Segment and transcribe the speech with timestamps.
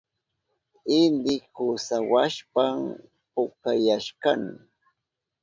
[1.01, 2.77] Inti kusawashpan
[3.33, 4.53] pukayashkani.